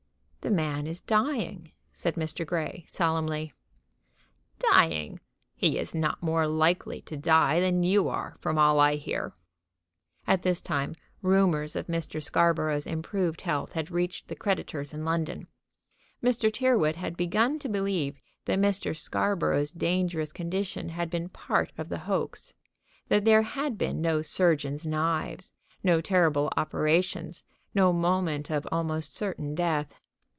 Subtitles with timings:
[0.41, 2.43] "The man is dying," said Mr.
[2.47, 3.53] Grey, solemnly.
[4.57, 5.19] "Dying!
[5.53, 9.35] He is not more likely to die than you are, from all I hear."
[10.25, 12.21] At this time rumors of Mr.
[12.23, 15.45] Scarborough's improved health had reached the creditors in London.
[16.23, 16.51] Mr.
[16.51, 18.97] Tyrrwhit had begun to believe that Mr.
[18.97, 22.55] Scarborough's dangerous condition had been part of the hoax;
[23.09, 25.51] that there had been no surgeon's knives,
[25.83, 27.43] no terrible operations,
[27.75, 29.99] no moment of almost certain death.